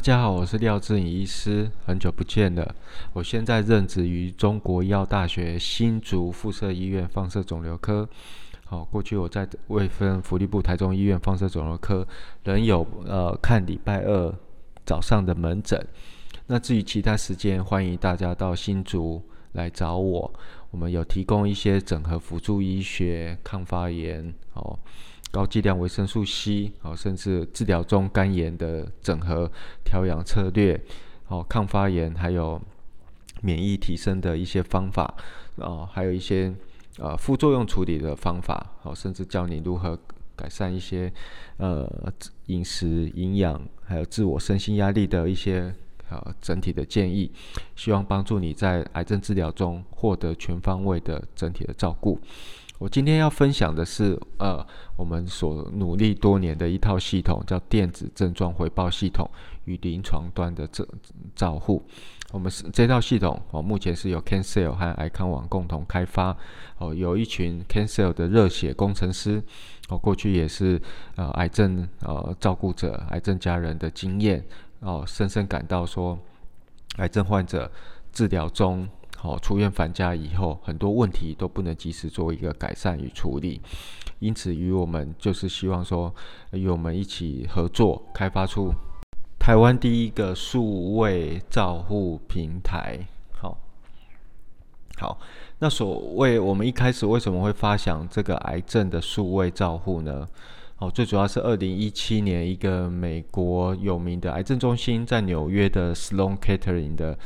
[0.00, 2.74] 大家好，我是廖志颖医师，很久不见了。
[3.12, 8.08] 我现在任职于中国医药大学新竹附设医院放射肿瘤科。
[8.64, 12.08] 好，过去我在卫生福利部台中医院放射肿瘤科
[12.44, 14.34] 仍有呃看礼拜二
[14.86, 15.86] 早上的门诊。
[16.46, 19.22] 那至于其他时间，欢迎大家到新竹
[19.52, 20.32] 来找我。
[20.70, 24.78] 我们有提供一些整合辅助医学、抗发炎、哦
[25.30, 29.50] 高剂量维生素 C，哦甚至治疗中肝炎的整合
[29.84, 30.80] 调养策略，
[31.28, 32.60] 哦抗发炎还有
[33.42, 35.14] 免疫提升的一些方法，
[35.56, 36.54] 哦还有一些。
[36.98, 39.98] 呃，副作用处理的方法，好，甚至教你如何
[40.36, 41.10] 改善一些
[41.56, 41.88] 呃
[42.46, 45.72] 饮食营养，还有自我身心压力的一些
[46.10, 47.30] 呃整体的建议，
[47.74, 52.20] 希望帮助你在癌症治疗中获得全方位的整体的照顾。
[52.80, 59.30] 我今天要分享的是，呃，我们所努力多年的一套系统，叫电子症状回报系统
[59.66, 60.86] 与临床端的照
[61.36, 61.84] 照护。
[62.32, 66.34] 我们是这套系统哦，目前是由 Cancel 和癌康网共同开发
[66.78, 69.42] 哦，有一群 Cancel 的热血工程师
[69.90, 70.80] 哦，过去也是
[71.16, 74.42] 呃癌症呃照顾者、癌症家人的经验
[74.80, 76.18] 哦，深深感到说，
[76.96, 77.70] 癌症患者
[78.10, 78.88] 治疗中。
[79.22, 83.60] 好，出院返家以后，很多问题都不能及时做一个改善与处理，
[84.18, 86.14] 因此与我们就是希望说，
[86.52, 88.72] 与我们一起合作，开发出
[89.38, 92.98] 台湾第一个数位照护平台。
[93.32, 93.58] 好，
[94.96, 95.20] 好，
[95.58, 100.26] 那所谓我们一开始为什么会发想这个癌症的数位照护呢？
[100.80, 107.16] 哦，最主要是二零一七年一个美国有名的癌症中心在纽约的 Sloan Kettering 的。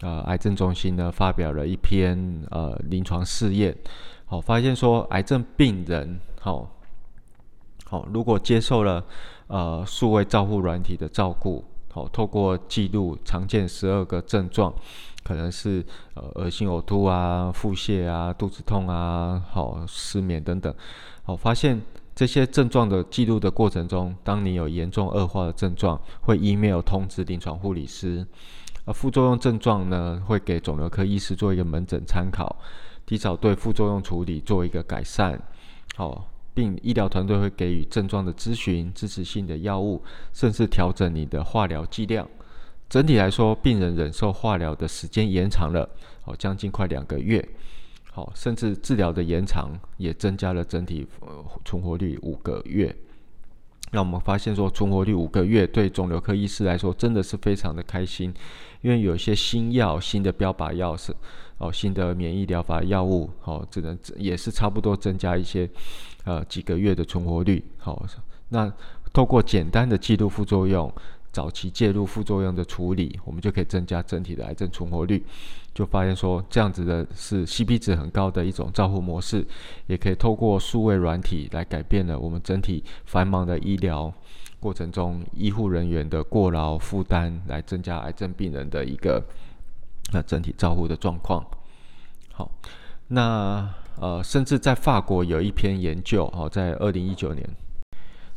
[0.00, 2.18] 呃，癌症中心呢发表了一篇
[2.50, 3.76] 呃临床试验，
[4.24, 6.68] 好，发现说癌症病人，好，
[7.84, 9.04] 好，如果接受了
[9.46, 14.74] 呃数位照护软体的照顾，好，透过记录常见十二个症状，
[15.22, 20.74] 可能是呃恶心、呕吐啊、腹泻啊、肚子痛啊、好失眠等等，
[21.22, 21.80] 好，发现
[22.14, 28.26] 这些症状的记录的过程中，当你有严重恶化的症状，会 email 通知临床护理师。
[28.84, 32.56] 而副作用症状呢，会给肿瘤科医师做一个门诊参考，
[33.06, 35.40] 提早对副作用处理做一个改善，
[35.94, 40.02] 好，并医疗团队会给予症状的咨询、支持性的药物，
[40.32, 42.28] 甚至调整你的化疗剂量。
[42.90, 45.88] 整体来说，病人忍受化疗的时间延长了，
[46.22, 47.48] 好，将近快两个月，
[48.14, 52.94] 好，甚至治疗的延长也增加了整体呃存活率五个月。
[53.90, 58.32] 那我们发现说，存活率五个月对肿瘤科医师来说真的是非常的开心，
[58.82, 61.14] 因为有些新药、新的标靶药是
[61.56, 65.66] 哦，新的免疫疗法药物哦，只能也是差不多增加一些
[66.24, 67.64] 呃几个月的存活率。
[67.78, 68.04] 好，
[68.50, 68.70] 那
[69.10, 70.92] 透过简单的记录副作用。
[71.32, 75.24] 早期介入副作用的处理，我们就可以增加整体的癌症存活率。
[75.74, 79.42] 就发现说，这样子的是 CP 值很高的一种照护模式，
[79.86, 84.12] 也可以透过数位软体来改变了我们整体繁忙的医疗
[84.60, 89.24] 过程中医护人员的过劳负担，来增加癌症病人的一个
[90.12, 91.42] 那整体照护的状况。
[92.32, 92.50] 好，
[93.08, 93.66] 那
[93.98, 97.48] 呃，甚至在法国有一篇研究，哦，在二零一九年。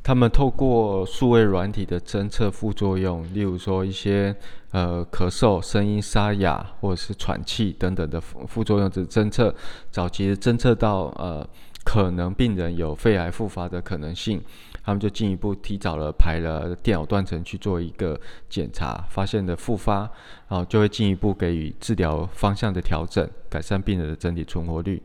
[0.05, 4.35] 他们透过数位软体的侦测副作用，例如说一些
[4.69, 9.51] 呃咳嗽、声音沙哑或者是喘气等等的副副作用的侦测，
[9.89, 11.43] 早期侦测到呃
[11.83, 14.39] 可能病人有肺癌复发的可能性，
[14.83, 18.15] 他们就进一步提早了排了电脑断层去做一个
[18.47, 20.01] 检查，发现的复发，
[20.47, 25.01] 然后就会进一步给予治疗方向的调整，改善病人的整体存活率。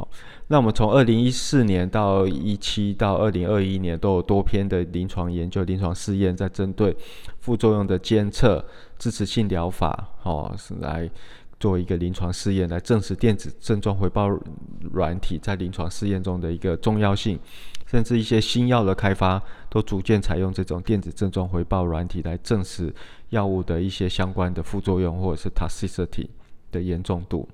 [0.00, 0.08] 好，
[0.46, 6.96] 那我们从二零一四年到一七到二零二一年，都有多篇的临床研究、临床试验，在针对
[7.38, 8.64] 副作用的监测、
[8.98, 11.10] 支持性疗法，哦，是来
[11.58, 14.26] 做一个临床试验，来证实电子症状回报
[14.92, 17.38] 软体在临床试验中的一个重要性，
[17.86, 22.90] 甚至一些新药的开发，都逐渐采用这种电子症状回报软体来证实
[23.28, 26.26] 药物的一些相关的副作用或者是 toxicity
[26.72, 27.46] 的严重度。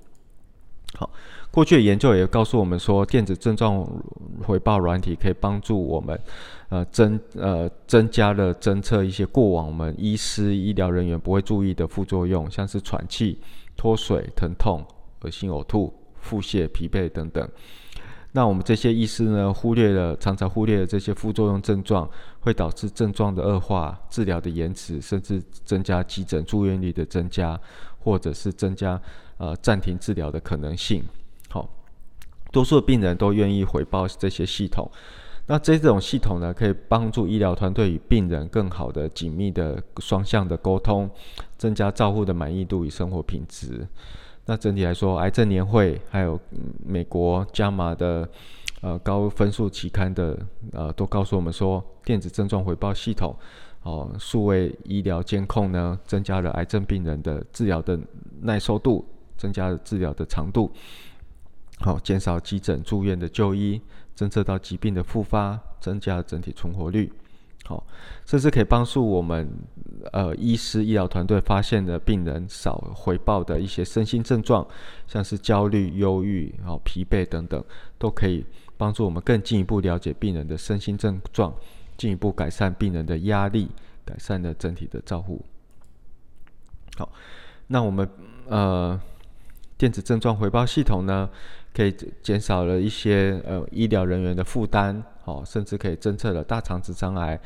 [0.93, 1.09] 好，
[1.51, 3.85] 过去的研究也告诉我们说，电子症状
[4.43, 6.19] 回报软体可以帮助我们，
[6.69, 13.39] 呃增呃增加了侦测一些过往我们医师医疗人员不会注意的副作用，像是喘气、
[13.75, 14.83] 脱水、疼痛、
[15.23, 17.47] 恶心、呕吐、腹泻、疲惫等等。
[18.31, 27.59] 那我们这些医师呢，忽略了常常忽略了这些副作用症状，会导致症状的恶化、治疗的延迟，甚至增加急诊住院率的增加，
[27.99, 28.99] 或者是增加。
[29.37, 31.03] 呃，暂停治疗的可能性。
[31.49, 31.69] 好，
[32.51, 34.89] 多数病人都愿意回报这些系统。
[35.49, 41.09] 那这种系统呢，可以帮助医疗团队与病人更好的紧密的双向的沟通，
[41.57, 43.87] 增加照护的满意度与生活品质。
[44.45, 46.37] 那整体来说，癌症年会还有
[46.85, 48.27] 美国加码的
[48.81, 50.37] 呃高分数期刊的
[50.73, 53.33] 呃，都告诉我们说，电子症状回报系统
[53.83, 57.97] 哦，数位医疗监控呢，增加了癌症病人的治疗的
[58.41, 59.05] 耐受度，
[59.37, 60.71] 增加了治疗的长度，
[61.79, 63.81] 好，减少急诊住院的就医。
[64.15, 67.13] 侦测到疾病的复发，增加整体存活率，
[67.65, 67.85] 好，
[68.25, 69.47] 甚至可以帮助我们
[70.11, 74.67] 呃医师医疗团队发现的病人少回报的一些身心症状，
[75.05, 77.63] 像是焦虑、忧郁、好疲惫等等，
[77.99, 78.43] 都可以
[78.75, 81.53] 帮助我们更进一步了解病人的身心症状，
[81.95, 83.69] 进一步改善病人的压力，
[84.03, 85.45] 改善了整体的照护。
[86.97, 87.07] 好，
[87.67, 88.09] 那我们
[88.47, 88.99] 呃
[89.77, 91.29] 电子症状回报系统呢？
[91.73, 97.39] 可以减少了一些呃医疗人员的负担，哦，甚至可以侦测了大肠直肠癌，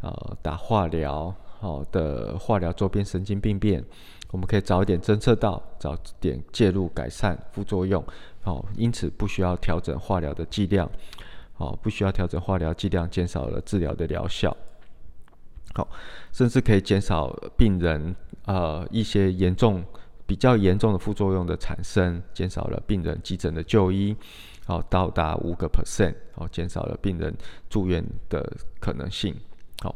[0.00, 3.84] 呃，打化疗，好的化疗周边神经病变，
[4.30, 8.02] 我们可以早一点侦测到，早点介入改善副作用，
[8.40, 10.90] 好，因此不需要调整化疗的剂量，
[11.52, 14.56] 好，不需要调整化疗剂量，减少了治疗的疗效，
[15.74, 15.86] 好，
[16.32, 18.16] 甚至可以减少病人
[18.46, 19.84] 呃一些严重。
[20.26, 24.16] 比较严重的副作用的产生，减少了病人急诊的就医，
[24.66, 27.34] 好，到达五个 percent，好，减少了病人
[27.68, 29.34] 住院的可能性，
[29.82, 29.94] 好。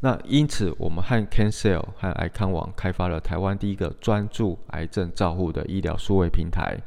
[0.00, 6.78] 那因此，我们和 CanCell 和爱康网开发了台湾第一个专注癌症照护的医疗数位平台。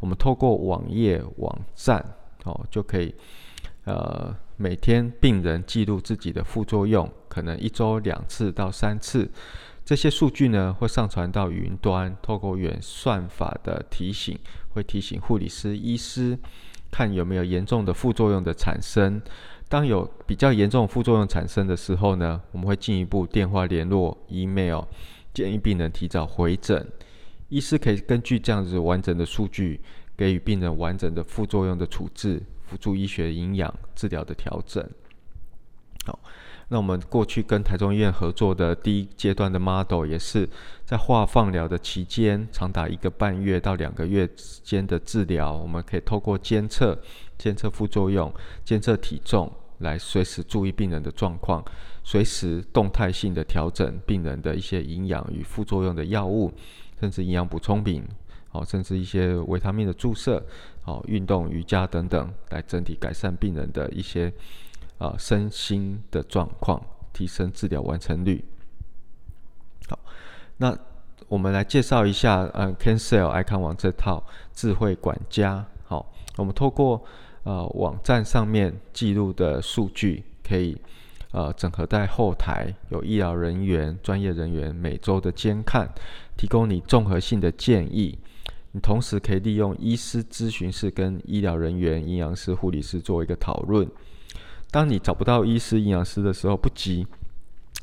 [0.00, 2.04] 我们透过网页网站，
[2.44, 3.14] 哦，就可以，
[3.84, 9.30] 呃，每天病人记录自己的副作用，可能一周两次到三次。
[9.88, 14.38] 这些数据呢，会上传到云端，透过远算法的提醒，
[14.74, 16.38] 会提醒护理师、医师，
[16.90, 19.18] 看有没有严重的副作用的产生。
[19.66, 24.84] 当有比较严重副作用产生的时候呢，我们会进一步电话联络、email，
[25.32, 26.86] 建议病人提早回诊。
[27.48, 29.80] 医师可以根据这样子完整的数据，
[30.14, 34.86] 给予病人完整的副作用的处置、辅助医学营养治疗的调整。
[36.04, 36.20] 好。
[36.70, 40.46] 那我们过去跟台中医院合作的第一阶段的 model，也是
[40.84, 47.00] 在化放疗的期间，长达一个半月到两个月之间的治疗，我们可以透过监测、
[47.38, 48.30] 监测副作用、
[48.66, 51.64] 监测体重，来随时注意病人的状况，
[52.04, 56.52] 随时动态性的调整病人的一些营养与副作用的药物，
[57.00, 58.04] 甚至营养补充品，
[58.50, 60.44] 哦，甚至一些维他命的注射，
[60.84, 64.30] 哦，运动、瑜伽等等，来整体改善病人的一些。
[64.98, 66.80] 啊，身心的状况，
[67.12, 68.44] 提升治疗完成率。
[69.88, 69.98] 好，
[70.56, 70.76] 那
[71.28, 75.64] 我们来介绍一下，呃，CanCell 爱康网这套智慧管家。
[75.84, 77.02] 好，我们透过
[77.44, 80.76] 呃网站上面记录的数据，可以
[81.30, 85.88] 呃整合在后台，有医疗人员、专业人员每周的监看，
[86.36, 88.18] 提供你综合性的建议。
[88.72, 93.88] 你同时可以利用医师咨询室跟医疗人员、营养师、护理师做一个讨论。
[94.70, 97.06] 当你找不到医师、营养师的时候，不急。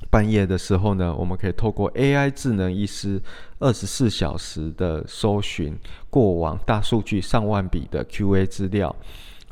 [0.09, 3.19] 半夜的时候呢，我们可以透过 AI 智能医师
[3.59, 5.75] 二十四小时的搜寻
[6.09, 8.93] 过往大数据上万笔的 QA 资料，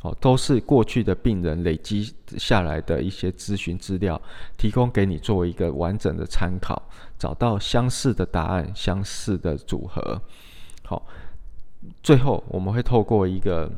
[0.02, 4.20] 哦，都是过去的病人累积下来的一些咨询资料，
[4.56, 6.80] 提供给你作为一个完整的参考，
[7.18, 10.20] 找到相似的答案、相似的组合。
[10.84, 11.04] 好，
[12.02, 13.70] 最后我们会透过一个。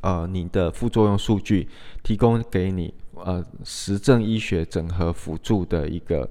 [0.00, 1.68] 呃，你的副作用数据
[2.02, 6.28] 提供给你呃，实证医学整合辅助的一个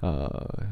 [0.00, 0.66] 呃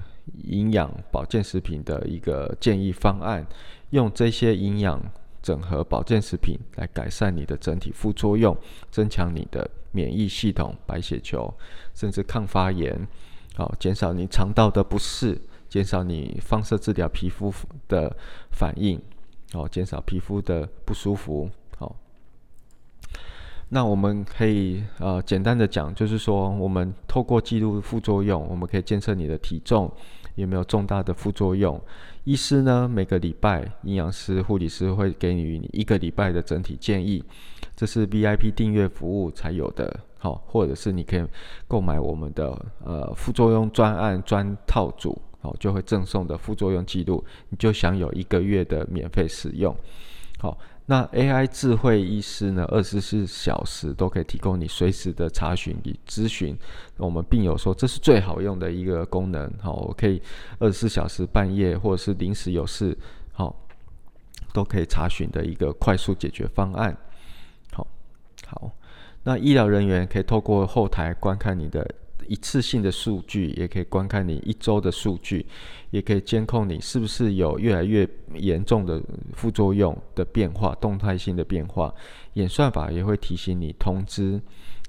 [0.45, 3.47] 营养保健食品的一个建议方案，
[3.91, 5.01] 用这些营养
[5.41, 8.57] 整合保健食品来改善你的整体副作用，
[8.91, 11.53] 增强你的免疫系统、白血球，
[11.95, 13.07] 甚至抗发炎，
[13.55, 17.53] 好，减少你肠道的不适，减少你放射治疗皮肤
[17.87, 18.17] 的
[18.51, 19.01] 反应，
[19.53, 21.49] 好，减少皮肤的不舒服。
[23.75, 29.91] 那我们可以呃简单的讲，就是说我们透过记录副作用，我们可以监测你的体重
[30.35, 31.81] 有没有重大的副作用。
[32.25, 37.25] 医师呢每个礼拜，营养师、护理师会给予你一个礼拜的整体建议，
[37.75, 41.25] 这是 VIP 订阅服务才有的，好，或者是你可以
[41.67, 49.75] 购买我们的呃副作用专案专套组，好，就会赠送的副作用记录，你就享有一个月的免费使用，
[50.39, 50.59] 好。
[50.93, 52.67] 那 AI 智慧医师呢？
[52.69, 56.55] 二十四小时都可以提供你随时的查询与咨询。
[56.99, 60.21] 我们病友说这是最好用的一个功能，好，我可以
[60.59, 62.95] 二十四小时半夜或者是临时有事，
[63.33, 63.57] 好，
[64.53, 66.95] 都可以查询的一个快速解决方案。
[67.73, 67.87] 好，
[68.47, 68.71] 好，
[69.23, 71.91] 那医疗人员可以透过后台观看你的
[72.29, 75.45] 一次性的数据，也可以观看你一周的数据，
[75.91, 79.03] 也可以监控你是不是有越来越严重的
[79.35, 81.95] 副作用的变化、动态性的变化。
[82.35, 84.41] 演算法也会提醒你通知，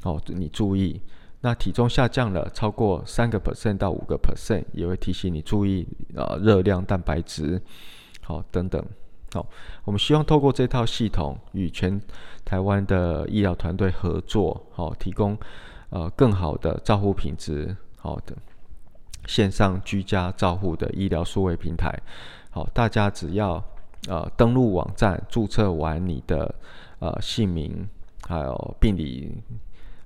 [0.03, 1.01] 哦，你注意。
[1.41, 5.85] 那体重下降了超过三个 percent 到五个 percent，也会提醒你注意
[6.15, 7.61] 啊热量、蛋白质，
[8.21, 8.81] 好等等。
[9.33, 9.45] 好，
[9.83, 11.99] 我们希望透过这套系统与全
[12.45, 15.37] 台湾的医疗团队合作，好提供
[15.93, 18.35] 呃更好的照护品质，好的
[19.27, 21.93] 线上居家照护的医疗数位平台。
[22.49, 23.63] 好，大家只要
[24.07, 26.53] 呃登录网站，注册完你的
[26.97, 27.87] 呃姓名，
[28.27, 29.31] 还有病理。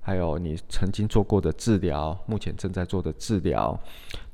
[0.02, 3.78] 还有你曾经做过的治疗，目前正在做的治疗，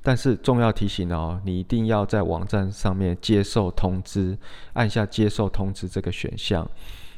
[0.03, 4.37] 但是重要提醒哦，你一定要在网站上面接受通知，
[4.73, 6.69] 按下接受通知这个选项。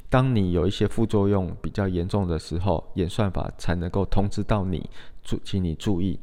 [0.09, 4.89] 当你有一些副作用比较严重的时候，演算法才能够通知到你，
[5.23, 6.19] 注，请你注意，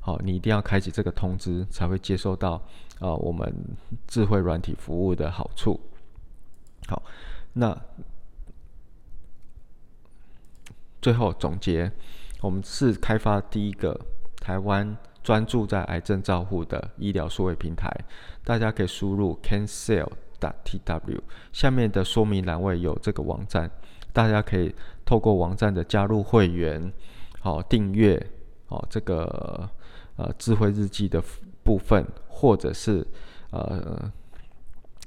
[0.00, 2.52] 好，你一定要开启这个通知，才会接收到
[2.98, 3.52] 啊我们
[4.06, 5.80] 智慧软体服务的好处。
[6.88, 7.02] 好，
[7.52, 7.76] 那。
[11.02, 11.92] 最后总结，
[12.40, 13.96] 我们是开发第一个
[14.40, 17.88] 台湾专注在癌症照护的医疗数位平台。
[18.42, 21.20] 大家可以输入 cancel cancel.tw，
[21.52, 23.70] 下面的说明栏位有这个网站，
[24.12, 24.74] 大家可以
[25.04, 26.92] 透过网站的加入会员，
[27.40, 28.24] 好订阅，
[28.66, 29.68] 好这个
[30.16, 31.22] 呃智慧日记的
[31.62, 33.06] 部分，或者是
[33.50, 34.10] 呃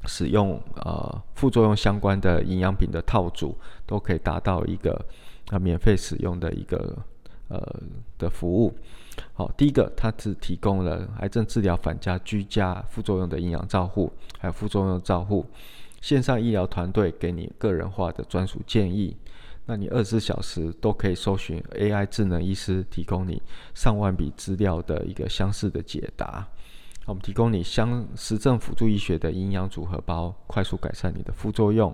[0.06, 5.06] 使用呃副作用相关的营养品的套组，都可以达到一个。
[5.50, 6.96] 啊，免费使用的一个
[7.50, 7.62] 呃
[8.18, 8.74] 的服务。
[9.34, 15.46] 好，第一个，它只提供了癌症治疗反加居家副作用的营养照护，还有副作用照护，
[16.02, 19.18] 线上医疗团队给你个人化的专属建议。
[19.66, 23.42] 那你二十四小时都可以搜寻 AI 智能医师，提供你
[23.76, 26.48] 上万笔资料的一个相似的解答。
[27.06, 31.94] 我们提供你相实证辅助医学的营养组合包，快速改善你的副作用。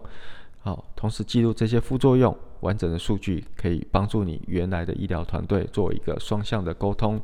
[0.60, 7.22] 好，同时记录这些副作用，完整的数据可以帮助你原来的医疗团队做一个双向的沟通。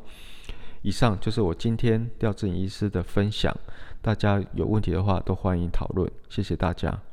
[0.82, 3.54] 以上就是我今天廖志颖医师的分享，
[4.00, 7.11] 大家有问题的话都欢迎讨论，谢谢大家。